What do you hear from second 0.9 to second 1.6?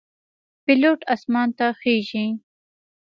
آسمان